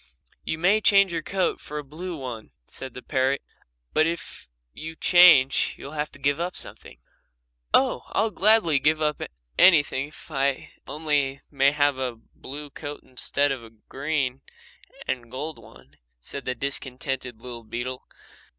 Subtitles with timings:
[0.43, 3.43] "You may change your coat for a blue one," said the parrot,
[3.93, 6.97] "but if you change you'll have to give up something."
[7.71, 9.21] "Oh, I'll gladly give up
[9.59, 10.31] anything if
[10.87, 14.41] only I may have a blue coat instead of a green
[15.07, 18.07] and gold one," said the discontented little beetle.